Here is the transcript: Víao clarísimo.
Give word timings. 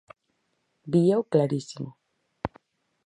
Víao 0.91 1.21
clarísimo. 1.33 1.89